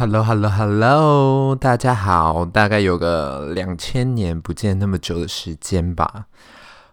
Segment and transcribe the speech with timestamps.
[0.00, 6.26] Hello，Hello，Hello，大家好，大概有个两千年不见那么久的时间吧。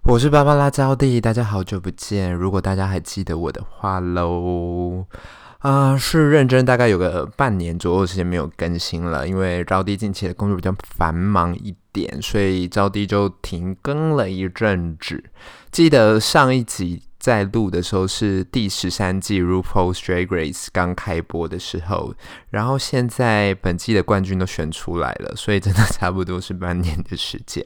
[0.05, 2.33] 我是芭芭拉招弟，大家好久不见。
[2.33, 5.05] 如果大家还记得我的话喽，
[5.59, 15.23] 啊、是认真，大概有个半年左右时间没有更新了，因为招弟近期的工作比较繁忙一点，所以招弟就停更了一阵子。
[15.71, 17.03] 记得上一集。
[17.25, 22.13] 在录的时候是第十三季《RuPaul's Drag Race》刚开播的时候，
[22.51, 27.65] 然后现在本季的冠军都选出来了，所以真的差不多是半年的时间。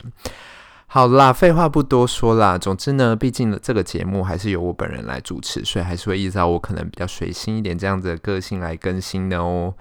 [0.88, 2.58] 好啦，废话不多说啦。
[2.58, 9.73] 总之呢，毕竟这个节目还是由我本人来主持，所以还是会依照我可能比较随性一点这样子的个性来更新的哦。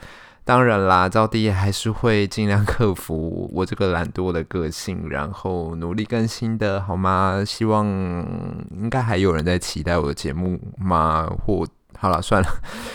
[0.49, 7.43] 当然啦，招弟还是会尽量克服我这个懒惰的个性，然后努力更新的，好吗？
[7.45, 11.31] 希望应该还有人在期待我的节目吗？
[11.45, 11.67] 或
[11.99, 12.49] 好了，算了，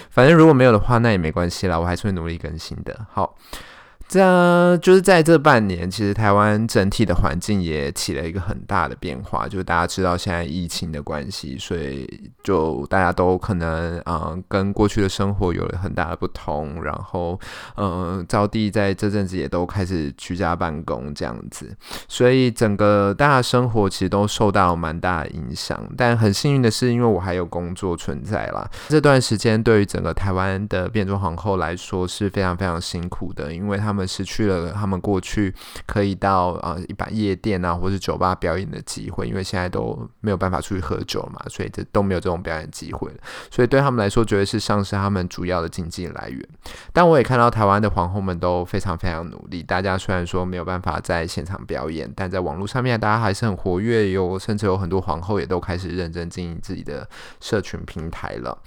[0.09, 3.05] 反正如果没有的话，那也没关系啦，我还是会努力更新的。
[3.11, 3.35] 好。
[4.07, 9.47] 这就是在这半年，其实台湾整体的环境也起了一个很大的变化。
[9.47, 16.83] 就是大家知道现在疫情的关系，所以就大家都可能啊、呃，跟过去的生活有了很大的不同。
[16.83, 17.39] 然后，
[17.77, 21.75] 嗯、招弟在这阵子也都开始居家办公这样子，
[22.07, 25.79] 所以整个大家生活其实都受到蛮大的影响。
[25.95, 34.03] 但很幸运的是，因为我还有工作存在啦，这段时间对于整个台湾的变装皇后来说是非常非常辛苦的，因为他他们。
[34.13, 35.52] 失去了他们过去
[35.88, 43.17] 可以到啊一般夜店啊或者酒吧表演的机会，因为现在都没有办法出去喝酒嘛，所以这都没有这种表演机会了。
[43.49, 46.48] 所以对他们来说，绝对是丧失他们主要的经济来源。
[46.92, 58.61] 但我也看到台湾的皇后们都非常非常努力，大家虽然说没有办法在现场表演，但在网络上面大家还是很活跃哟，甚至有很多皇后也都开始认真经营自己的社群平台了。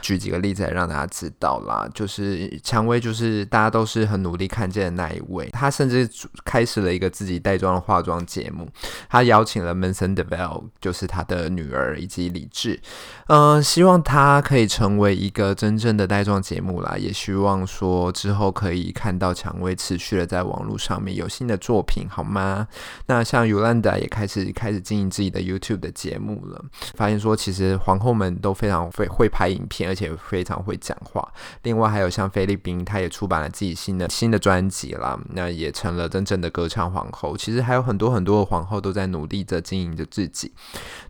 [0.00, 5.48] 举几个例子来让大家知道啦，就是蔷薇，就是大家都是很努力看见的那一位。
[5.52, 6.08] 他甚至
[6.44, 8.68] 开始了一个自己带妆的化妆节目，
[9.08, 12.80] 他邀请了 Manson Devil，就是他的女儿以及李智，
[13.28, 16.96] 嗯、希望他可以成为一个真正的带妆节目啦。
[16.98, 22.66] 也希望说之后可以看到蔷薇持续的在网络上面有新的作品，好吗？
[23.06, 29.77] 那像 Yolanda 也开始开始经营自己的 YouTube 的节目了，发现说其实皇后们都非常会会拍影片。
[29.86, 31.26] 而且非常会讲话。
[31.62, 37.36] 另外还有像菲律宾，他也出版了自己新的新的专辑啦，那也成了真正的歌唱皇后。
[37.36, 40.52] 其实还有很多很多的皇后都在努力着经营着自己。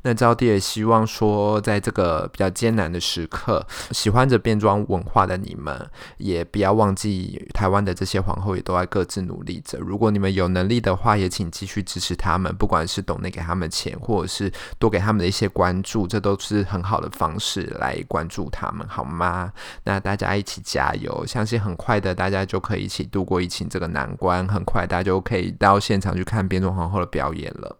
[0.02, 9.78] 那招弟也希望说，在这个比较艰难的时刻，喜欢着变装文化的你们，也不要忘记台湾的这些皇后也都在各自努力着。
[9.78, 19.52] 如果你们有能力的话，也请继续支持他们，不管是懂内给他们钱，或者是多给他们的一些关注，这都是很好的方式来关注他他们，好吗？
[19.84, 27.76] 那大家一起加油，相信很快的，大家就可以一起度过疫情这个难关，很快大家就可以到现场去看变装皇后的表演了。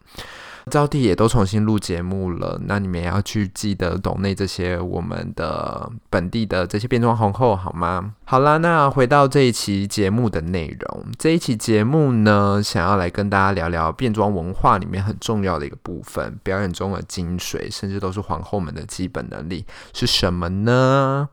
[0.69, 8.15] 招娣也都重新录节目了，那你们也要去记得抖内这些我们的本地的这些变装皇后，好吗？
[8.25, 19.65] 好啦，那回到这一期节目的内容，这一期节目呢，想要来跟大家聊聊变装文化里面很重要的一个部分，表演中的精髓，甚至都是皇后们的基本能力
[19.95, 21.29] 是什么呢？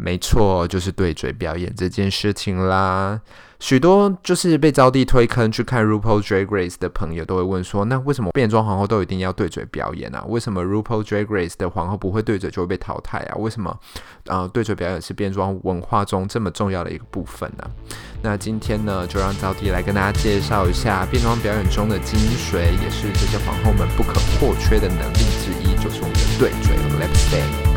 [0.00, 3.20] 没错，就是对嘴表演这件事情啦。
[3.58, 10.24] 许多就是被招弟推坑去看 RuPaul Drag Race 的朋友都会问说：那为什么变装皇后都一定要对嘴表演啊？
[10.26, 13.36] 为什么 RuPaul Drag Race 的皇后不会对嘴就会被淘汰啊？
[13.36, 13.78] 为什么
[14.28, 17.70] 呃对嘴表演是变装文化中这么重要的一个部分呢？
[18.22, 27.69] 那今天呢，就让招弟来跟大家介绍一下变装表演中的精髓，也是这些皇后们不可或缺的能力之一，就是我们的对嘴 Lip Sync。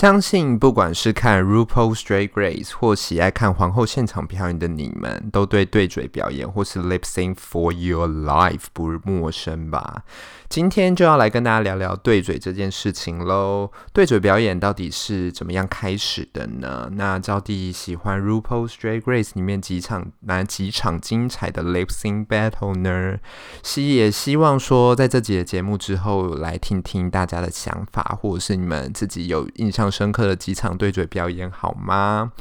[0.00, 10.02] 相信不管是看 RuPaul's Drag Race 或喜爱看皇后现场表演的你们，都对对嘴表演或是 Lip Sync for Your Life 不陌生吧？
[10.50, 13.70] 今天就要来跟大家聊聊对嘴这件事情喽。
[13.92, 16.90] 对嘴表演到底是怎么样开始的呢？
[16.94, 23.18] 那招弟喜欢 RuPaul's Drag Race 里面几场哪几场精彩的 Lip Sync Battle 呢？
[23.62, 32.32] 希也希望说，在这集的节目之后，来听听大家的想法，或者是你们自己有印象深刻的几场对嘴表演，好吗？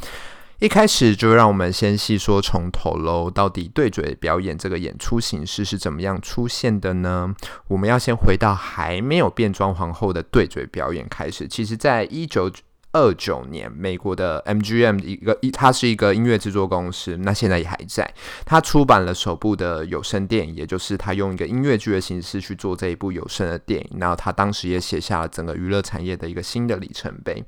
[0.60, 7.34] 一开始就让我们先细说从头喽，到底对嘴表演这个演出形式是怎么样出现的呢？
[7.70, 11.48] 我们要先回到还没有变装皇后的对嘴表演开始。
[11.48, 12.52] 其实，在一九
[12.92, 18.12] 二九年，美国的 MGM 一个一，它是一个音乐制作公司，那现在也还在。
[18.46, 24.00] 它出版了首部的有声电影，也就是它用一个音乐剧的形式去做这一部有声的电影。
[24.00, 27.44] 然后它当时也写下了整个娱乐产业的一个新的里程碑。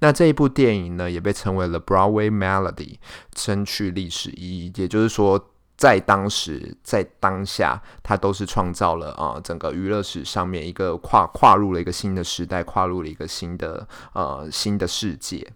[0.00, 2.94] 那这一部电影呢，也被称为了 Broadway Melody，
[3.36, 4.72] 深具历史意义。
[4.76, 5.50] 也就是说。
[5.76, 15.52] 在当时，在当下，它都是创造了啊、整个娱乐史上面一个跨跨入了一个新的时代，跨入了一个新的呃新的世界。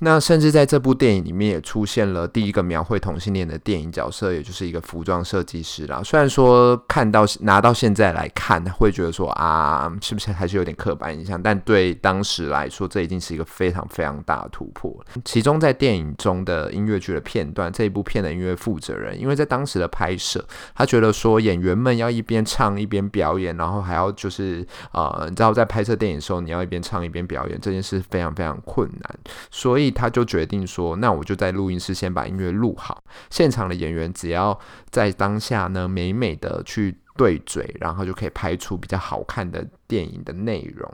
[0.00, 6.00] 那甚至在这部电影里面也出现了第一个描绘同性恋的电影角色，也就是一个服装设计师啦。
[6.04, 11.42] 虽然说看到拿到现在来看，会觉得说啊，是不是还是有点刻板印象？
[11.42, 14.94] 但对当时来说，这已经是一个非常非常大的突破。
[15.24, 20.44] 其中在电影中的音乐剧的片段，这一部片的音乐负责人，因为在当时的拍摄，
[20.76, 29.18] 他觉得说演员们要一边唱一边表演，然后还要就是呃，你知道在拍摄电影的时候，你要一边唱一边表演，这件事非常非常困难，
[29.50, 29.87] 所以。
[29.90, 34.58] 他就决定说：“那我就在录音室先把音乐录好，现场的演员只要
[34.90, 40.92] 在当下呢，美美的去对嘴，然后就可以拍出比较好看的电影的内容。”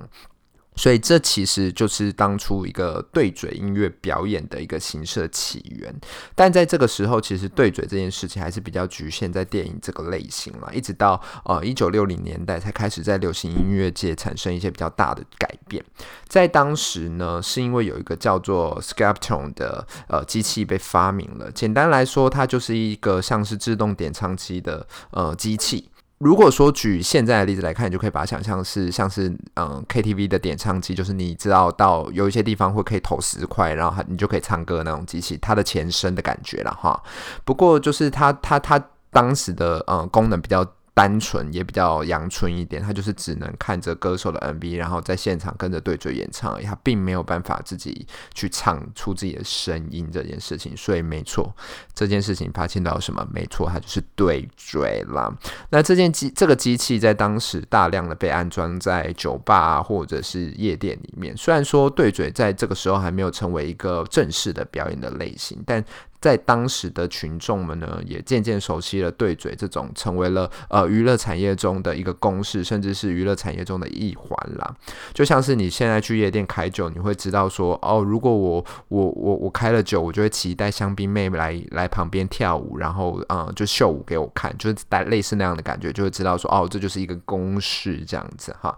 [0.76, 5.94] 所以这其实就是当初一个对嘴音乐表演的一个形式的起源，
[6.35, 10.71] 但在这个时候，其实对嘴这件事情还是比较局限在电影这个类型了。
[10.75, 15.85] 一直到呃一九六零年代才开始在流行音乐界产生一些比较大的改变。
[16.26, 21.50] 在当时呢，是因为有一个叫做 Skeptron 的呃机器被发明了。
[21.53, 25.88] 简单来说，它就是一个像是自动点唱机的呃机器。
[26.25, 36.99] 如果说举现在的例子来看，你就可以把它想象是像是嗯 KTV 的点唱机，就是你知道到有一些地方会可以投十块，然后你就可以唱歌那种机器，它的前身的感觉了哈。
[37.44, 40.67] 不过就是它它它当时的嗯功能比较。
[40.94, 50.76] 单纯也比较阳春一点，他就是只能看着歌手的 MV，然后在现场跟着对嘴演唱而已，他并没有办法自己去唱出自己的声音这件事情。
[50.76, 51.52] 所以没错，
[51.93, 53.26] 这件事情发现到什么？
[53.32, 55.37] 没错，它就是对嘴了。
[55.70, 61.37] 那这件机这个机器在当时大量的被安装在酒吧，或者是夜店里面。
[61.37, 65.85] 虽然说对嘴在这个时候还没有成为一个正式的表演的类型，但
[66.25, 74.75] 在当时的群众们呢，也渐渐熟悉了对嘴这种，成为了呃娱乐产业中的一个公式，甚至是娱乐产业中的一环啦。
[75.12, 88.75] 就像是你现在去夜店开酒，你会知道说，哦，如果我我我我开了酒，我就会期待香槟妹来来旁边跳舞，然后嗯，就秀舞给我看，就是带类似那样的感觉，就会知道说，哦，这就是一个公式这样子哈。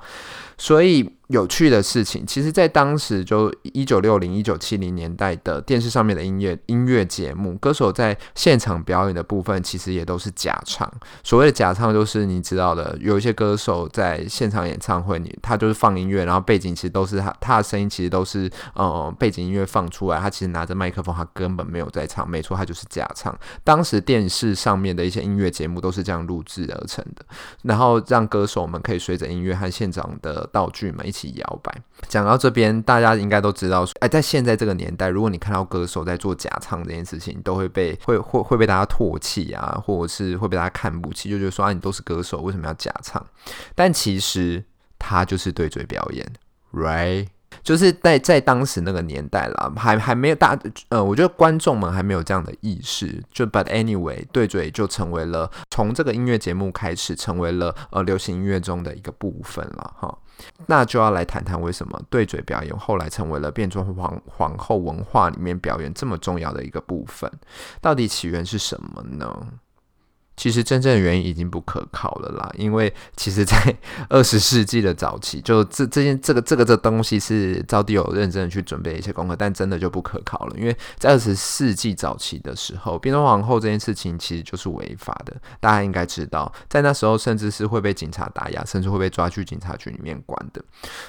[0.58, 1.08] 所以。
[1.28, 10.88] 有趣的事情，其实，在当时就一九六零、一九七零年代的电视上面的音乐音乐节目，歌手在现场表演的部分，其实也都是假唱。
[11.25, 22.28] 所谓的假唱，就是你知道的，有一些歌手在现场演唱会，你他就是放音乐，然后背景其实都是他他的声音，其实都是呃背景音乐放出来，他其实拿着麦克风，他根本没有在唱。
[22.31, 23.37] 没错，他就是假唱。
[23.64, 27.25] 当时电视上面的一些音乐节目都是这样录制而成的，
[27.62, 31.35] 然后让歌手们可以随着音乐和现场的道具们一起。
[31.37, 31.70] 摇摆。
[32.08, 43.25] 讲到这边，大家应该都知道，哎，在现在这个年代，如果你看到歌手在做假唱这件事情，都会被会会会被大家唾弃啊，或者是会被大家看不起，就觉得说啊，你都是歌手，为什么要假唱？
[43.75, 44.64] 但其实
[44.99, 46.26] 他就是对嘴表演
[46.73, 47.26] ，right？
[47.62, 50.58] 就是在在当时那个年代啦，还还没有大，
[50.90, 53.23] 呃，我觉得观众们还没有这样的意识。
[53.32, 60.18] 就 but anyway，对嘴就成为了从这个音乐节目开始，成为了呃流行音乐中的一个部分了哈。
[60.66, 67.31] 那就要来谈谈为什么对嘴表演后来成为了变装皇皇后文化里面表演这么重要的一个部分，
[67.81, 69.47] 到底起源是什么呢？
[70.37, 73.57] 其实真正的原因已经不可靠了啦，因为其实，在
[74.11, 90.62] 二十世纪的早期，就这这件这个这个这东西是招娣有认真的去准备一些功课，但真的就不可靠了，因为在二十世纪早期的时候，变装皇后这件事情其实就是违法的，大家应该知道，在那时候甚至是会被警察打压，甚至会被抓去警察局里面关的，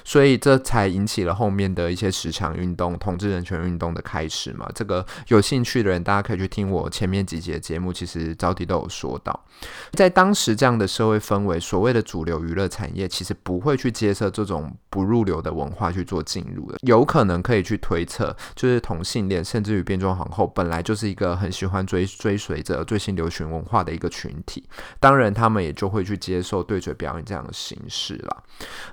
[0.04, 4.66] 所以这才引起了后面的一些十强运动、统治人权运动的开始嘛。
[4.74, 9.17] 这个有兴趣的人，大家可以去听我前面几集的节目，其实招娣都有说。
[9.18, 9.44] 到
[9.92, 24.64] 在当时这样的社会氛围，所谓的主流娱乐产业其实不会去接受这种不入流的文化去做进入的，有可能可以去推测，就是同性恋甚至于变装皇后本来就是一个很喜欢追追随着最新流行文化的一个群体，
[25.00, 28.44] 当然他们也就会去接受对嘴表演这样的形式了。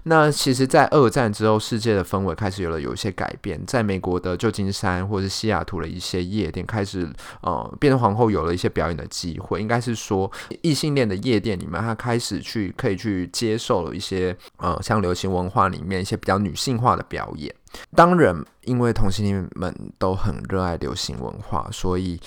[0.03, 7.07] 那其实，在二战之后，世界的氛围开始有了有一些改变，在美国的旧金山或者是西雅图的一些夜店开始，
[7.41, 10.14] 呃，变装皇后有了一些表演的机会，应该是说。
[10.15, 10.31] 说
[10.61, 17.53] 异性恋的夜店里面，他开始去可以去接受了一些呃，像流行文化里面一些比较女性化的表演。
[17.93, 22.17] 当然，因为同性恋们都很热爱流行文化，所以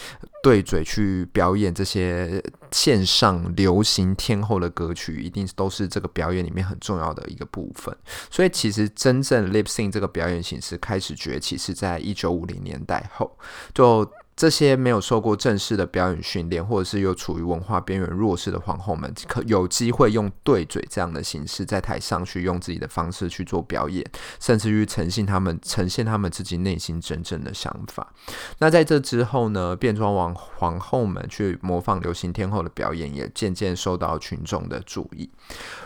[0.42, 7.96] 对嘴去表演这些线上流行天后的歌曲，一定都是这个表演里面很重要的一个部分。
[8.30, 13.34] 所以，其实真正 lip sync 这个表演形式开始崛起，是在一九五零年代后
[13.72, 14.06] 就。
[14.38, 28.12] 这些没有受过正式的表演训练，或者是又处于文化边缘弱势的皇后们，可有机会用对嘴这样的形式在台上去用自己的方式去做表演，甚至于呈现他们呈现他们自己内心真正的想法。
[28.58, 35.28] 那在这之后呢，变装王皇后们去模仿流行天后的表演，也渐渐受到群众的注意。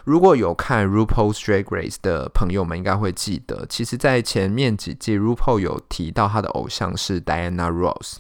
[0.05, 8.17] 如果有看 RuPaul's Drag Race 的朋友们，应该会记得，其实，在前面几季 RuPaul 有提到他的偶像是 Diana Ross。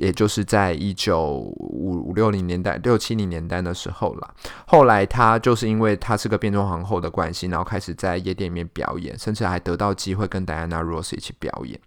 [0.00, 4.34] 也就是在一九五五六零年代、六七零年代的时候了。
[4.66, 11.80] 后来他就是因为他是个变装皇后的关系，然后开始在夜店里面表演，甚至还得到机会跟戴安娜·罗斯一起表演。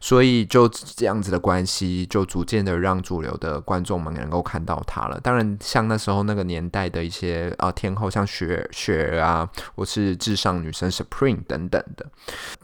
[0.00, 5.20] 所以就这样子的关系，就逐渐的让主流的观众们能够看到他了。
[5.20, 12.04] 当然，像那时候那个年代的一些啊、呃、天后，像雪雪儿啊，或是至上女生 Supreme 等等的，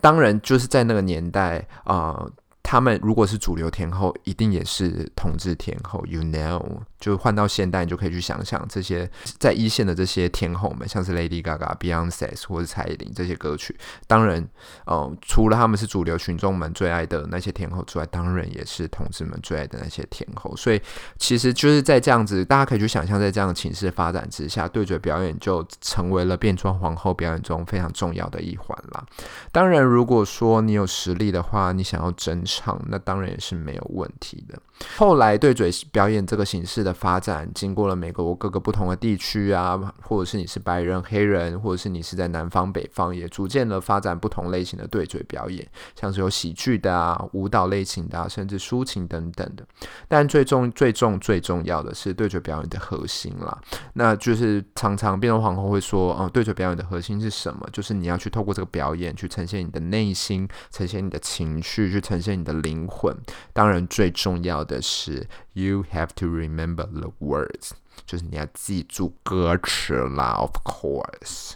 [0.00, 2.26] 当然就是在那个年代啊。
[2.62, 6.62] 他们如果是主流天后，一定也是同志天后，you know。
[7.00, 13.74] 就换到现代，你就可以去想想这些在一线的这些天后们，像是 Lady Gaga、Beyonce 或者蔡依林这些歌曲。
[14.06, 14.46] 当然，
[14.84, 20.54] 呃，除了他们是主流群众们最爱的那些天后之外，当然也是同志们最爱的那些天后。
[20.54, 20.78] 所以，
[21.18, 29.06] 其实就是在这样子，大家可以去想象，在这样的情势发展之下，对嘴表演就成为了变装皇后表演中非常重要的一环了。
[29.50, 34.56] 当然，如果说你有实力的话，你想要争唱，那当然也是没有问题的。
[34.96, 36.90] 后来，对嘴表演这个形式的。
[37.00, 45.66] 发展经过了美国各个不同的地区啊，或者是你是白人、黑人，或者是你是在南方、北方，也逐渐的发展不同类型的对嘴表演，
[45.98, 49.64] 像是有喜剧的啊、舞蹈类型的啊，甚至抒情等等的。
[50.08, 53.58] 但最重、最重、最重要的是对嘴表演的核心啦，
[53.94, 57.66] 那就是常常变成皇后会说，哦、嗯，对嘴表演的核心是什么？
[57.72, 63.16] 就是你要去透过这个表演去呈现你的内心，呈现你的情绪，去呈现你的灵魂。
[63.52, 65.28] 当然，最重要的是。
[65.52, 67.70] You have to remember the words，
[68.06, 70.32] 就是你要记住歌词啦。
[70.38, 71.52] Of course，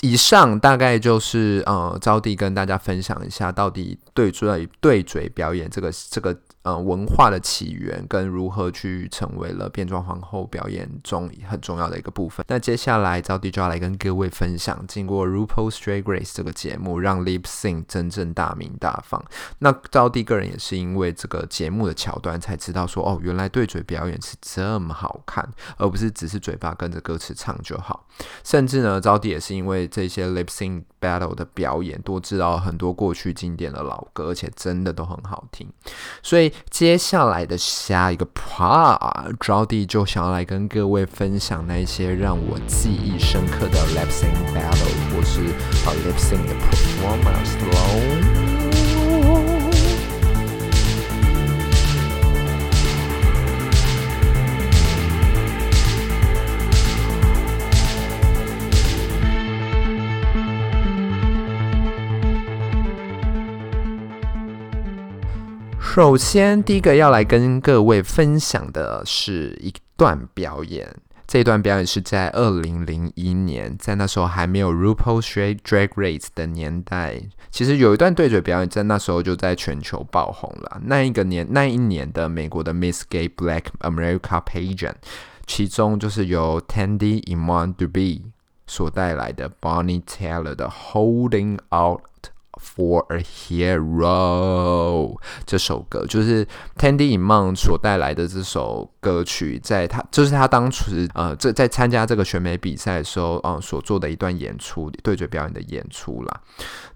[0.00, 6.36] 以上大概就是呃，招娣跟大家分享一下，到底对嘴对嘴表演这个这个。
[6.62, 12.46] 呃，文化的起源跟如何去成为了变装皇后表演中很重要的一个部分。
[12.48, 19.20] 那接下来，招娣就要来跟各位分享，经过 RuPaul's Drag Race 这个节目，让 Lip Sync 真正大名大放。
[19.58, 25.44] 那招娣个人也是因为这个节目的桥段，才知道说，哦，原来对嘴表演是这么好看，
[25.78, 28.06] 而不是只是嘴巴跟着歌词唱就好。
[28.44, 35.68] 甚至呢，招娣也是因为这些 Lip Sync Battle 的表演，多知道很多过去经典的老歌，而且真的都很好听，
[36.22, 36.51] 所以。
[36.70, 45.40] 接下来的下一个 part，招弟就想要来跟各位分享那些让我记忆深刻的 lip sync battle 或是
[45.84, 48.71] 啊 lip sync 的 performance 喽。
[65.94, 70.90] 首先，第一个要来跟各位分享的是一段表演。
[71.26, 77.20] 这段表演是在二零零一年，在那时候还没有 RuPaul's Drag Race 的年代，
[77.50, 80.80] 其实有一段对嘴表演，在那时候就在全球爆红了。
[80.82, 84.94] 那一个年，那一年的美国的 Miss Gay Black America Pageant。
[85.46, 88.22] 其中就是由 Tandy Iman Dube
[88.66, 92.00] 所带来的 Bonnie Tyler 的 Holding Out
[92.60, 95.16] For a Hero
[95.46, 106.40] 这首歌，就是 Tandy Iman 所带来的这首歌曲，在他就是他当时呃，这在参加这个选美比赛的时候，呃，所做的一段演出，对嘴表演的演出啦。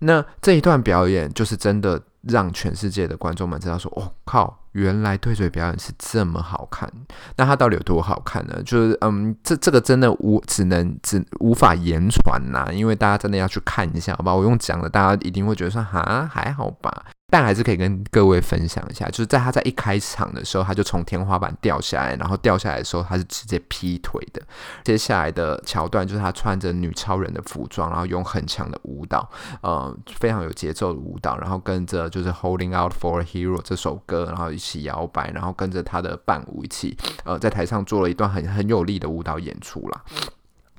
[0.00, 4.58] 那这一段表演就是真的让全世界的观众们知道说，哦靠！
[4.76, 6.90] 原来对嘴表演是这么好看，
[7.36, 8.62] 那它到底有多好看呢？
[8.62, 14.34] 就是嗯，这这个真的无只能只无法言传呐，因为大家真的要去看一下，好吧？
[14.34, 17.06] 我用讲的，大家一定会觉得说，哈，还好吧。
[17.28, 24.40] 但还是可以跟各位分享一下，就是在他在一开场的时候，他就从天花板掉下来，然后掉下来的时候，他是直接劈腿的。
[24.84, 29.28] 接下来的桥段就是他穿着女超人的服装，然后用很强的舞蹈，
[29.60, 40.04] 呃，非常有节奏的舞蹈，然后跟着就是《Holding Out for a Hero》这首歌，然后一起摇摆，然后跟着他的伴舞一起，呃，在台上做了一段很很有力的舞蹈演出啦。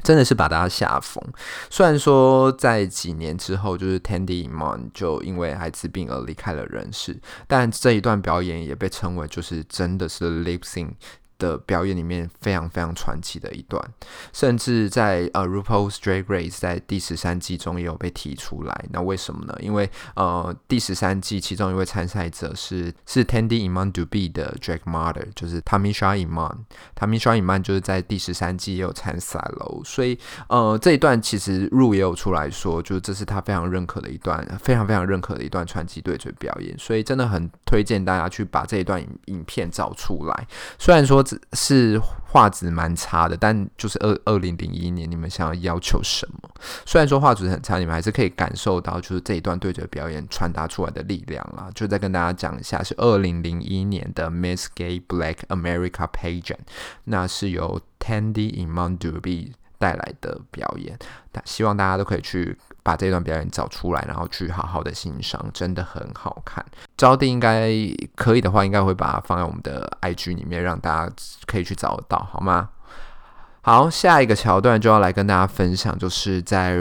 [0.03, 1.23] 真的是把大家吓疯。
[1.69, 10.91] 虽然说在几年之后，就是 Tandy Mon 就因为艾滋病而离开了人世，但这一段表演也被称为就是真的是 lip sync
[11.37, 13.81] 的表演里面非常非常传奇的一段，
[14.33, 18.85] 甚至在呃 RuPaul's Drag Race 在第十三季中也有被提出来。
[18.91, 19.55] 那为什么呢？
[19.59, 26.55] 因为呃第十三季其中一位参赛者是是 Tandy Iman Dube 的 Drag Mother，就是 Tamisha Iman。
[26.95, 29.81] Tamisha Iman 就是在第十三季也有参赛喽。
[29.85, 30.17] 所以
[30.49, 36.75] 呃这一段其实 Ru 也有出来说，就是这是他非常认可的一段，非常非常认可的一段传奇对嘴表演。
[36.79, 40.47] 所以真的很推荐大家去把这一段影影片找出来。
[40.79, 41.23] 虽然说。
[41.53, 46.49] 是画质蛮差的，但就是二二零零一年，你们想要要求什么？
[46.85, 51.69] 虽然说画质很差，你们还是可以感受到，就是这一段对嘴表演传达出来的力量啦。
[51.73, 56.59] 就再跟大家讲一下，是二零零一年的 Miss Gay Black America Pageant，
[57.05, 60.97] 那是由 Tandy Iman Dube 带来的表演。
[61.45, 62.57] 希望大家都可以去。
[62.83, 66.65] 把这段表演找出来，然后去好好的欣赏，真的很好看。
[66.95, 67.69] 招娣应该
[68.15, 71.13] 可以的话，应该会把它放在我们的 IG 里面，让大家
[71.45, 72.69] 可以去找得到，好吗？
[73.59, 76.77] 好，下一个桥段就要来跟大家分享，就是在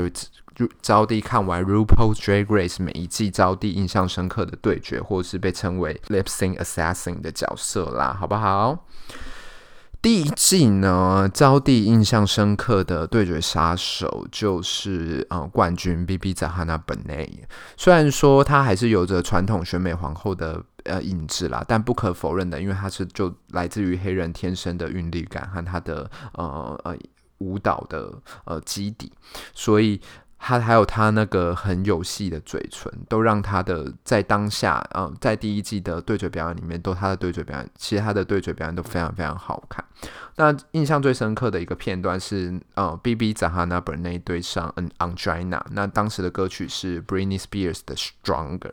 [0.81, 8.87] 招娣看完 RuPaul's Drag Race 每一季，招娣印象深刻的对决，或者是被称为 Lip Sync Assassin 的角色啦，好不好？
[10.07, 17.29] 第一季呢，招娣印象深刻的对决杀手就是呃冠军 BeBe Zahara Benet。
[17.77, 26.97] 虽然说她还是有着传统选美皇后的呃影子啦，但不可否认的，因为她是就来自于黑人天生的韵律感和她的呃呃
[27.39, 28.13] 舞蹈的
[28.45, 29.11] 呃基底，
[29.55, 30.01] 所以。
[30.39, 39.85] 他还有他那个很有戏的嘴唇，都让他的在当下，嗯，在第一季的对嘴表演里面，都他的对嘴表演，其实他的对嘴表演都非常非常好看。
[40.37, 48.73] 那印象最深刻的一个片段是，呃，B B Zahara Benet 对上嗯 Ongina，那当时的歌曲是 Britney Spears 的 Stronger。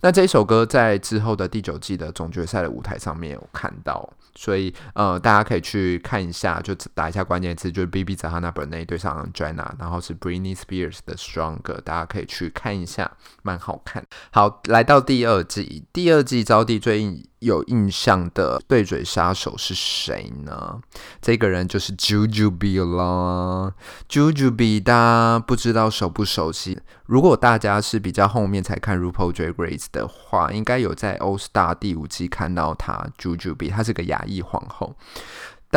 [0.00, 4.12] 那这一首歌在之后的第九季的总决赛的舞台上面有看到。
[4.34, 13.10] 所以，呃，大家可以去看一下，就打一下关键词，就是 B B Zahara Benet 对上 Ongina，然后是 Britney Spears 的 Stronger，大家可以去看一下，
[13.42, 14.04] 蛮好看。
[14.30, 20.80] 好，来到第二季，第二季招娣最近有印象的对嘴杀手是谁呢？
[21.20, 23.74] 这个人就是 Jujubee 啦。
[24.08, 26.80] Jujubee 大家不知道熟不熟悉？
[27.06, 34.96] 如果大家是比较后面才看 RuPaul Drag Race 的话，应该有在 All Star 第五季看到他 Jujubee，她是个亚裔皇后。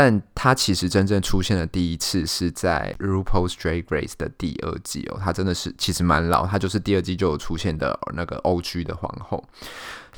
[0.01, 9.43] 但他其实真正出现的第一次是在 RuPaul's Drag Race 的第二季哦，他真的是其实蛮老，他就是第二季就有出现的那个 OG 的皇后。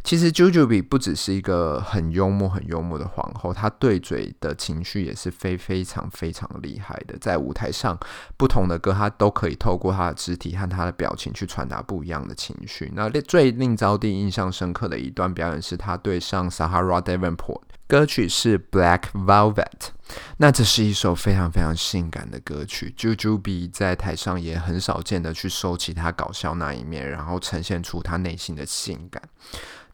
[0.03, 7.17] 其实 Jujube 不只是一个很幽默、很幽默的皇后，她对嘴的情绪也是非非常非常厉害的。
[7.19, 7.97] 在舞台上，
[8.37, 12.91] 不同的歌她都可以透过她的肢体和她的表情去传达不一样的情绪。
[12.95, 19.89] 那最令招娣印象深刻的一段表演是她对上 Sahara Davenport，歌曲是 Black Velvet。
[20.37, 22.93] 那这是一首非常非常性感的歌曲。
[22.95, 29.21] j u j u b e 在台上也很少见的去收起他搞笑那一面，然后呈现出他内心的性感。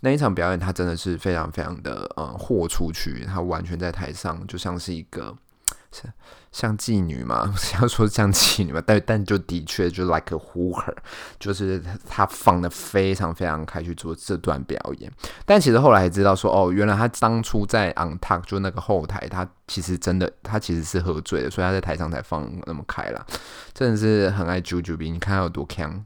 [0.01, 5.35] 那一场表演，他真的是非常非常的呃豁出去，他完全在台上就像是一个
[5.91, 6.11] 像
[6.51, 10.93] 像妓女嘛， 不要说像妓女嘛，但但就的确就 like a hooker，
[11.39, 15.11] 就是他放的非常非常开去做这段表演。
[15.45, 23.25] 但其实后来才知道说，哦，原来他当初在 on t a l k 就那个后台，他其实真的他其实是喝醉的，所以他在台上才放那么开啦。
[23.73, 26.05] 真的是很爱 Juju 你看他有多强。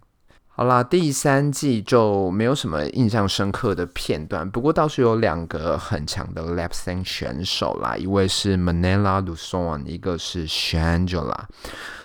[0.53, 11.45] 好啦，第三季就没有什么印象深刻的片段，不过倒是有两个很强的 lip sync 选手啦，一位是 Manila Luzon，一个是 Shangela。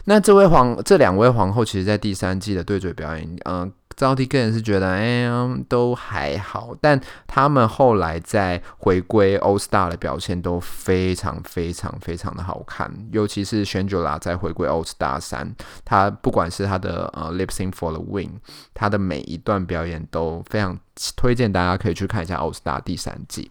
[0.04, 15.54] 那这位皇，这两位皇后，其实在第三季的对嘴表演，嗯、招娣个人是觉得，哎呀，都还好，但他们后来在回归 All Star 的表现都非常非常非常的好看，尤其是玄九拉在回归 All Star 三，
[15.84, 18.40] 他不管是他的呃 Lip Sync for the Win，
[18.74, 20.78] 他的每一段表演都非常
[21.16, 23.50] 推荐大家可以去看一下 All Star 第三季。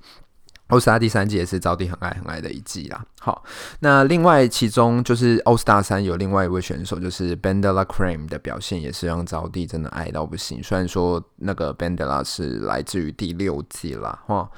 [0.69, 3.05] All Star 第三季也是招娣很爱很爱的一季啦。
[3.19, 3.43] 好，
[3.79, 10.61] 那另外其中就是 All Star 三有另外一位选手，就是 BenDeLa Creme 的表现也是让招娣真的爱到不行。
[10.63, 14.49] 虽然说那个 BenDeLa 是来自于第六季啦，哈。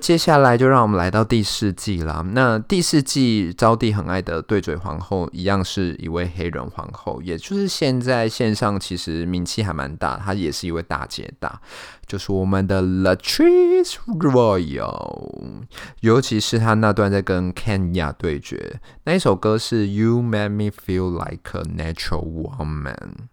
[0.00, 2.24] 接下来就让我们来到第四季啦。
[2.32, 11.60] 那第四季招娣很爱的对嘴皇后，一样是一位黑人皇后，也就是现在线上其实名气还蛮大，她也是一位大姐大，
[12.06, 15.64] 就是我们的 Latrice Royal，。
[16.00, 23.28] 尤其是他那段在跟 Kenya 对决，那一首歌是 You Make Me Feel Like a Natural Woman。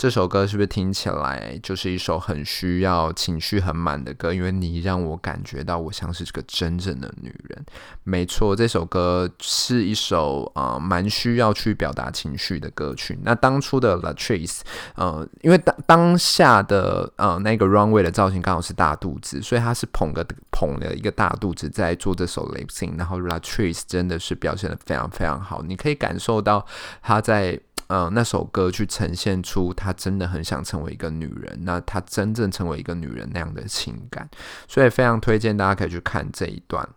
[0.00, 4.32] 这首歌是不是听起来就是一首很需要情绪很满的歌？
[4.32, 7.66] 因为你让我感觉到我像是这个真正的女人。
[8.02, 13.18] 没错，这首歌是一首呃蛮需要去表达情绪的歌曲。
[13.24, 14.60] 那当初的 Latrice，
[14.94, 26.64] 呃，因为当当下的呃那个 Runway 的造型刚好是大肚子，所以他是捧个捧了一个大肚子在做这首 Lip Sync，然后 Latrice 真的是表现得非常非常好，你可以感受到
[27.02, 27.60] 他在。
[27.88, 34.28] 嗯、那首歌去呈现出她真的很想成为一个女人，那她真正成为一个女人那样的情感，
[34.68, 36.88] 所以非常推荐大家可以去看这一段。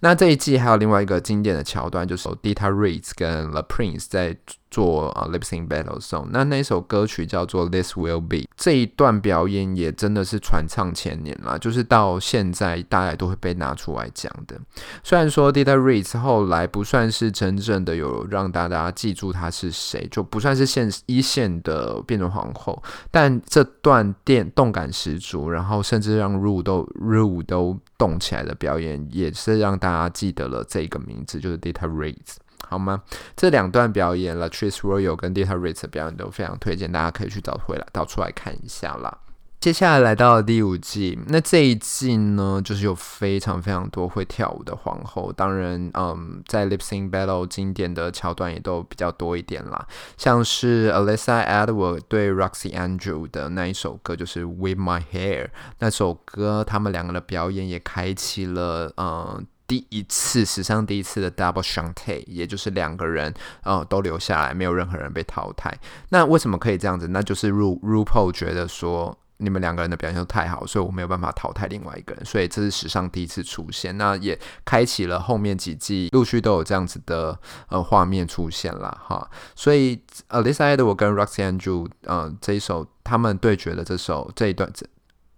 [0.00, 4.36] 那这一季还有另外一个经典的桥段，就是 Dita Rees 跟 The Prince 在
[4.70, 6.28] 做啊 Lip Sync Battle Song。
[6.30, 8.48] 那那首歌曲叫做 This Will Be。
[8.56, 14.58] 这一段表演也真的是传唱千年了，就是到现在大家都会被拿出来讲的。
[15.02, 32.36] 虽然说 Dita Ritz 后来不算是真正的有让大家记住她是谁，就不算是现一线的变装皇后，但这段电动感十足，然后甚至让 Ru 都 Ru 都动起来的表演，也是让大家记得了这个名字，就是 Dita Ritz。
[32.66, 33.02] 好吗？
[33.36, 39.18] 这两段表演，La Trice Royal 跟 Dita Ritz 的表演都非常推荐，大家可以去找回来找出来看一下啦。
[39.60, 49.84] 接下来来到了第五季，那这一季呢，就是有非常非常多会跳舞的皇后，当然，嗯，在 Lip Sync Battle 经典的桥段也都比较多一点啦，
[50.16, 55.48] 像是 Alyssa Edward 对 Roxy Andrew 的那一首歌，就是 With My Hair
[55.80, 59.44] 那首歌，他们两个的表演也开启了，嗯。
[59.68, 65.72] 第一次史上第一次的 double chanté，也就是两个人呃都留下来，没有任何人被淘汰。
[66.08, 67.06] 那为什么可以这样子？
[67.08, 73.96] 那就是 Ru RuPaul 觉得说你们两个人的表现都太好，所以我没有办法淘汰另外一个人，所以这是史上第一次出现。
[73.98, 79.30] 那也开启了后面几季陆续都有这样子的呃画面出现了哈。
[79.54, 84.72] 所以 Alyssa Edwards 跟 Roxxxy Andrews 呃这一首他们对决的这首这一段。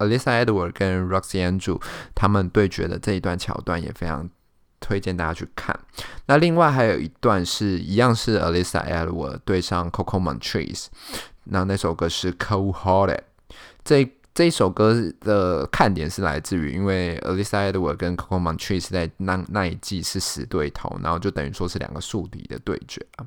[0.00, 1.80] Alisa Edward 跟 Roxy Andrew
[2.14, 4.28] 他们对决的这一段桥段也非常
[4.80, 5.78] 推荐大家去看。
[6.26, 10.86] 那另外还有一段是一样是 Alisa Edward 对上 Coco Montrese，
[11.44, 13.20] 那那首歌是 Cold Hearted。
[13.84, 23.26] 这这一首歌的看点是来自于，因为 Alyssa Edwards 跟 Cocomon Trees 在那那一季是死对头，然后就等于说是两个宿敌的对决啊。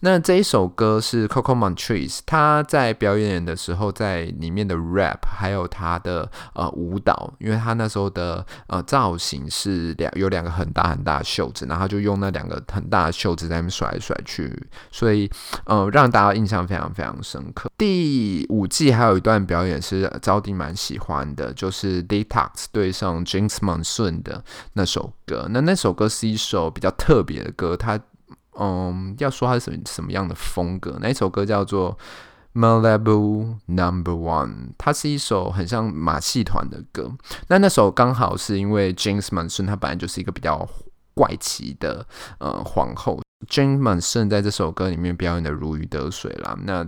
[0.00, 14.52] 那这一首歌是 Cocomon Trees 他在表演的时候，在里面的 rap 还有他的呃舞蹈，因为他那时候的呃造型是两有两个很大很大的袖子，然后就用那两个很大的袖子在那边甩来甩去，
[14.90, 15.30] 所以
[15.64, 17.70] 呃让大家印象非常非常深刻。
[17.78, 20.39] 第五季还有一段表演是招。
[20.54, 25.46] 蛮喜欢的，就是 Detox 对上 James Monsoon 的那首歌。
[25.50, 28.00] 那那首歌是一首比较特别的歌，它
[28.58, 30.98] 嗯，要说它是什么什么样的风格？
[31.00, 31.96] 那一首歌叫做
[32.52, 37.12] Malibu Number One，它是一首很像马戏团的歌。
[37.48, 40.68] 那那首刚好是因为 James Monsoon 他本来就是一个比较
[41.14, 42.06] 怪奇的
[42.38, 46.58] 呃皇后 James Monsoon 在这首歌里面表演的如鱼得水啦。
[46.64, 46.84] 那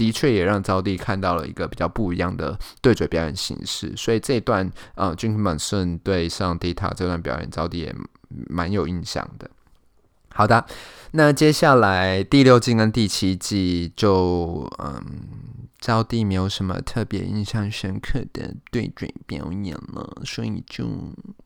[0.00, 7.94] 的确也让招娣看到了一个比较不一样的对嘴表演形式，所以这段呃，Jenkins 对上 Dita 这段表演，招娣也
[8.48, 9.50] 蛮有印象的。
[10.32, 10.64] 好的，
[11.10, 15.04] 那接下来第六季跟第七季就嗯。
[15.80, 20.86] 招娣没有什么特别印象深刻的对嘴表演了，所以就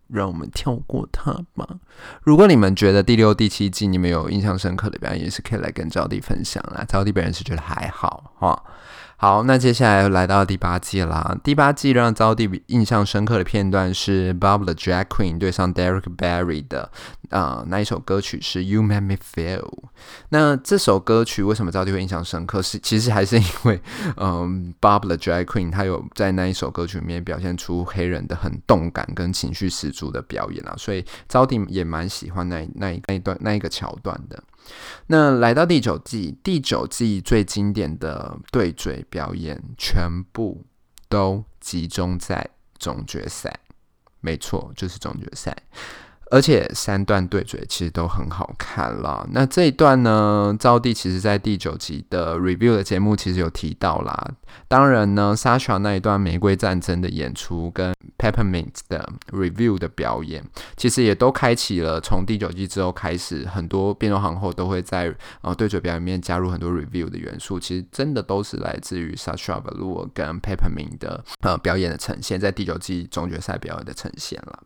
[0.08, 1.78] 让我们跳过它吧。
[2.22, 6.84] 如果你们觉得第六、第七季你们有印象深刻的表演，也是可以来跟招娣分享啦。
[6.88, 8.60] 招娣本人是觉得还好哈。
[9.16, 11.36] 好，那接下来来到第八季啦。
[11.42, 16.90] 第八季让招娣印象深刻的片段是 Bob the Drag Queen 对上 Derek Barry 的
[17.30, 19.66] 啊、那一首歌曲是 You Make Me Feel。
[20.28, 22.60] 那这首歌曲为什么招娣会印象深刻？
[22.60, 23.80] 是其实还是因为
[24.18, 34.42] 嗯，Bob the Drag Queen 他有在那一首歌曲里面表现出黑人的很动感跟情绪十足的表演啊，所以招娣也蛮喜欢那那一那一段那一个桥段的。
[35.06, 40.64] 那来到第九季，第九季最经典的对嘴表演，全部
[41.08, 43.60] 都集中在总决赛，
[44.20, 45.56] 没错，就是总决赛。
[46.34, 49.24] 而且三段对嘴其实都很好看啦。
[49.30, 54.32] 那这一段呢，招娣其实在第九集的 review 的节目其实有提到啦。
[54.66, 60.44] 当然呢，Sasha 那一段玫瑰战争的演出跟 Peppermint 的 review 的表演，
[60.76, 67.60] 其实也都开启了从第九季之后开始，很多变装皇后都会在呃对嘴表演里面加入很多 review 的元素。
[67.60, 74.64] 其实真的都是来自于 Sasha Velour 跟 Peppermint 的呃表演的呈现，在第九季总决赛表演的呈现了。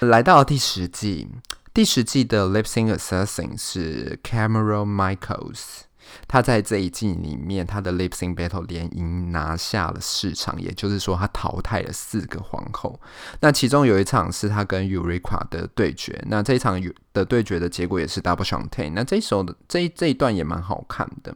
[0.00, 1.28] 来到第十季，
[1.72, 5.82] 第十季的 Lip Sync Assassin 是 Cameron Michaels。
[6.28, 13.00] 他在这一季里面，他的 Lip Sync Battle 连赢拿下了四场，也就是说，他淘汰了四个皇后。
[13.40, 16.80] 那其中有一场是他跟 Eureka 的对决，那这一场
[17.14, 18.92] 的对决的结果也是 Double Shantay。
[18.92, 21.34] 那这一首的这一这一段也蛮好看的。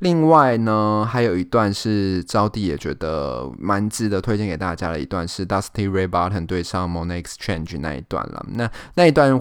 [0.00, 8.44] 另外呢，还有一段是招弟也觉得蛮值得推荐给大家的一段，是 Dusty Ray Barton 对上 Monex Change 那一段了。
[8.50, 9.40] 那那一段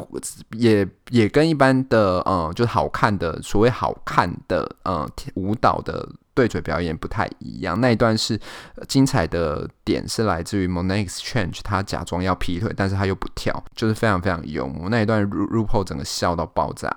[0.52, 6.08] 也也跟一般的嗯，就是好看的所谓好看的嗯舞蹈的。
[6.34, 8.40] 对嘴表演不太一样，那一段是
[8.88, 14.90] 精彩的点是来自于 Monex Change，他假装要劈腿，但是他又不跳，就是非常非常幽默。
[14.90, 16.90] 那一段 RuPaul 整个笑到爆炸。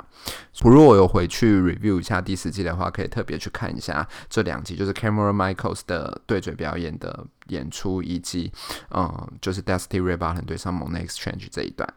[0.63, 8.53] 如果我有回去 review 一下第十季的话，可以特别去看一下这两集，就是 Cameron Michaels 的对嘴表演的演出，以及
[8.91, 11.93] 嗯，就是 Dusty Red Bottom 对上 Monex Change 这一段。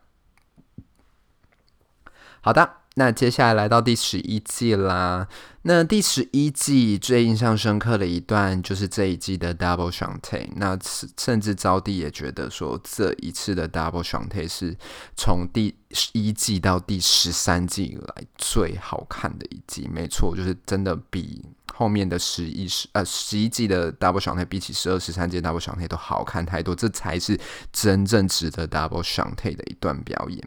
[2.42, 2.87] 好的。
[3.00, 5.28] 那接下来来到第十一季啦。
[5.62, 10.50] 那第十一季最印象深刻的一段就是这一季的 Double s h a n t a。
[10.56, 10.78] 那
[11.16, 14.76] 甚至招娣也觉得说，这一次的 Double s h a n t a 是
[15.16, 15.76] 从第
[16.14, 19.88] 一季到第十三季以来最好看的一季。
[19.94, 21.46] 没错，就是真的比。
[21.78, 27.40] 后面的十一十呃十一季的 Double Shanty 比起十二十三季 Double Shanty 都好看太多，这才是
[27.72, 30.42] 真正值得 Double Shanty 的一段表演。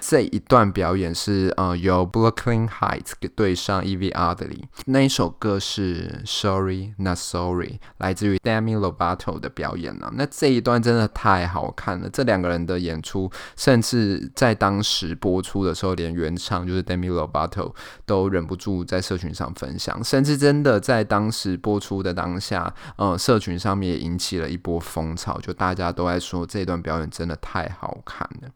[0.00, 10.12] 这一段表演是呃由 Brooklyn Hytes 对上 Yvie Oddly，那一首歌是 Sorry Not Sorry，来自于 Demi Lovato 的表演呢、啊。
[10.16, 17.72] 那这一段真的太好看了，这两个人的演出，甚至在当时播出的时候，连原唱就是 Demi Lovato
[18.04, 20.71] 都忍不住在社群上分享，甚至真的。
[20.78, 28.48] 在当时播出的当下，呃，社群上面也引起了一波风潮，就大家都在说这段表演真的太好看了，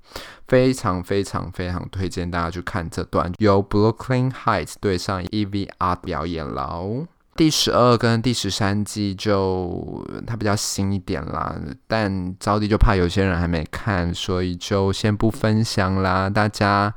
[0.47, 7.07] 非常非常非常推荐大家去看这段由 Brooklyn Heights 对上 EVR 表演喽。
[7.37, 11.55] 第十二跟第十三季就它比较新一点啦，
[11.87, 16.31] 但招弟就怕有些人还没看，所以就先不分享啦。
[16.31, 16.93] 大家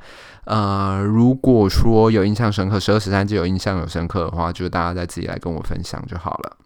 [0.45, 6.57] 呃，如果说有印象深刻，十二十三季有印象有深刻的话，就大家再自己来跟我分享就好了。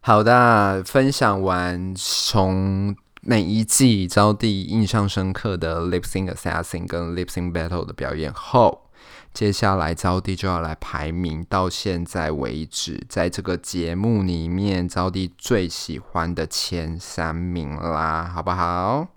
[0.00, 8.86] 好的，分享完从每一季招弟印象深刻的 Lip Sync Assassin 跟 Lip Sync Battle 的表演后。
[9.32, 19.08] 接下来，招娣就要来排名，到现在为止，在这个节目里面，招娣最喜欢的前三名啦，好不好？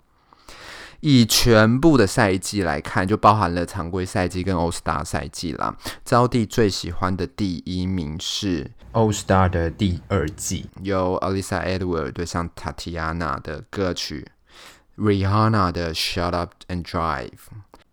[1.00, 5.76] 以全部的赛季来看，就包含了常规赛季跟 All Star 赛季啦。
[6.04, 14.28] 招娣最喜欢的第一名是 All Star 的第二季，由 Alyssa Edwards 对上 Tatiana 的歌曲
[14.96, 17.30] ，Rihanna 的 Shut Up and Drive。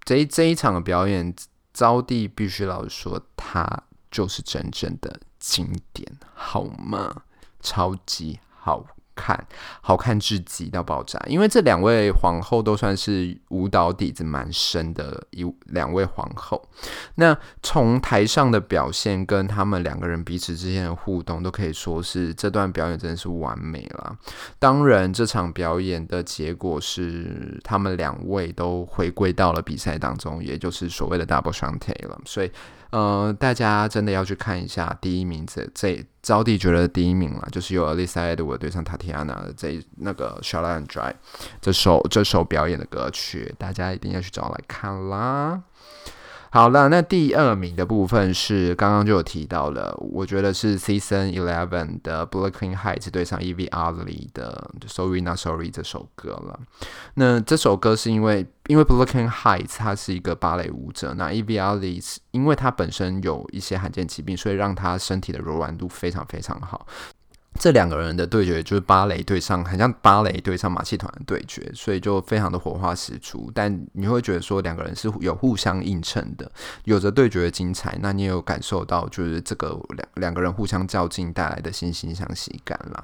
[0.05, 1.33] 这一这一场的表演。
[1.73, 7.23] 招娣必须老实说，他就是真正的经典，好吗？
[7.61, 8.85] 超级好。
[9.21, 9.47] 看，
[9.81, 16.59] 好看至极到爆炸，因为这两位皇后都算是舞蹈底子蛮深的一两位皇后。
[17.15, 24.17] 那从台上的表现跟他们两个人彼此之间的互动，都可以说是这段表演真的是完美了。
[24.57, 32.19] 当然，这场表演的结果是他们两位都回归到了比赛当中，也就是所谓的 Double s h a n t e 了。
[32.25, 32.51] 所以。
[32.91, 41.13] 呃，大家真的要去看一下第一名这这招娣觉得第一名了，就是由 a l i s a Edward 对上 Tatiana 的这那个 Shut Up and Dry
[41.61, 45.61] 这首这首表演的歌曲，大家一定要去找来看啦。
[46.53, 56.59] 好了，那第二名的部分是刚刚就有提到了，我觉得是 Season Eleven 的 Brooklyn Heights 对上 Evie a l y 的 Sorry Not Sorry 这首歌了。
[57.13, 66.85] 那这首歌是因为因为 Brooklyn Heights 他是一个芭蕾舞者，那 Yvie Oddly 因为他本身有一些罕见疾病，所以让他身体的柔软度非常非常好。
[67.59, 73.51] 这两个人的对决就是芭蕾对上，很像芭蕾对上马戏团的对决，所以就非常的火花十足。
[73.53, 76.51] 但你会觉得说两个人是有互相映衬的，
[76.85, 77.97] 有着对决的精彩。
[78.01, 83.03] 那你也有感受到就是这个两两个人互相较劲带来的惺惺相惜感啦。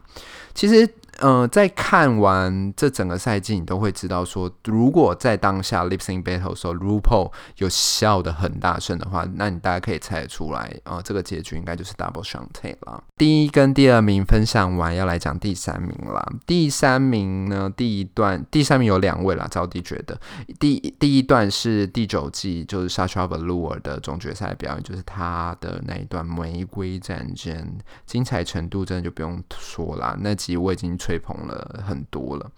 [0.53, 0.89] 其实。
[1.19, 13.03] 呃，在看完这整个赛季，你都会知道说，如果在当下 Lip Sync Battle 的时候，RuPaul 有笑得很大声的话，那你大家可以猜得出来，呃，这个结局应该就是 Double Shantay 了。
[13.17, 16.33] 第一跟第二名分享完，要来讲第三名了。
[16.45, 20.19] 第三名呢，第一段第三名有两位啦，招弟觉得
[20.59, 30.15] 第第一段是第九季，就是 Sasha Velour 的总决赛表演，就是他的那一段玫瑰战争，精彩程度真的就不用说啦。
[30.19, 30.95] 那集我已经。
[31.07, 32.51] 吹捧了很多了。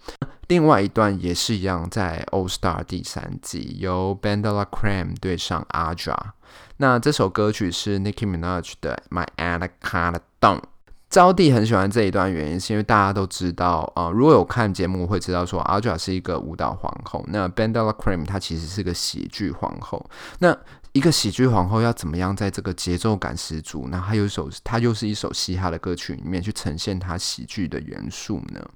[0.48, 6.16] 另外一段也是一样，在 All Star 第三季由 BenDeLaCreme 对上 Aja。
[6.78, 10.62] 那这首歌曲是 Nicki Minaj 的 My Anaconda Don't。
[11.08, 20.04] 招娣很喜欢这一段，原因是因为大家都知道，呃，如果有看节目会知道说 Aja 是一个舞蹈皇后，那 BenDeLaCreme 她其实是个喜剧皇后。
[20.40, 20.56] 那
[20.92, 28.68] 一个喜剧皇后要怎么样在这个节奏感十足，那还有一首，它又是一首嘻哈的歌曲里面去呈现它喜剧的元素呢？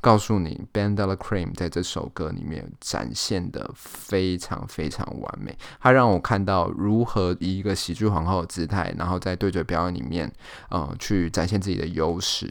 [0.00, 10.32] 告诉你，BenDeLaCreme 在这首歌里面展现的非常非常完美，它让我看到如何以一个喜剧皇后的姿态，然后在对嘴表演里面，
[10.70, 12.48] 呃，去展现自己的优势。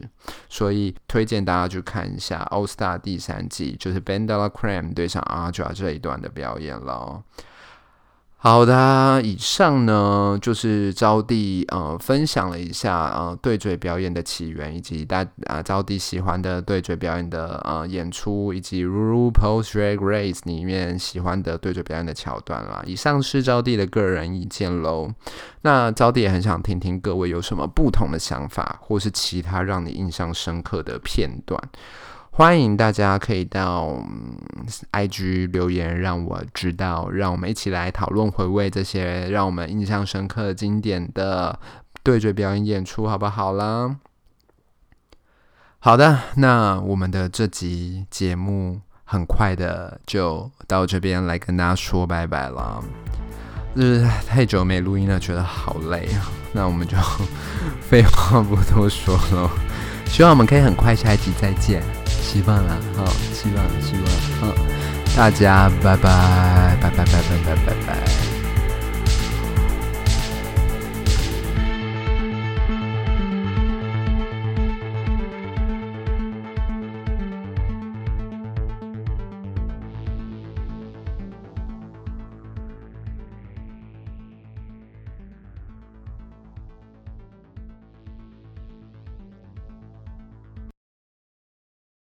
[0.50, 7.22] 所以推荐大家去看一下《All Star》第三季，就是 BenDeLaCreme 对上 Aja 这一段的表演了。
[8.40, 22.80] 好的，以上呢就是招娣呃分享了一下呃对嘴表演的起源，以及大啊招娣喜欢的对嘴表演的呃演出，以及 RuPaul's Drag Race 里面喜欢的对嘴表演的桥段啦。
[22.86, 25.10] 以上是招娣的个人意见喽。
[25.62, 31.60] 那招娣也很想听听各位有什么不同的想法，或是其他让你印象深刻的片段。
[32.38, 34.00] 欢迎大家可以到
[34.92, 41.58] IG 留言，让我知道，让我们一起来讨论回味这些让我们印象深刻、经典的
[42.04, 43.96] 对嘴表演演出，好不好啦？
[45.80, 52.80] 好的，那我们的这集节目很快的就到这边来跟大家说拜拜了。
[53.74, 56.30] 就是太久没录音了，觉得好累啊。
[56.52, 56.96] 那我们就
[57.82, 59.50] 废话不多说了，
[60.06, 61.82] 希望我们可以很快下一集再见。
[62.30, 64.06] 希望了，好，希望，希望，
[64.40, 64.54] 好，
[65.16, 68.27] 大家拜拜，拜拜，拜拜，拜拜，拜拜。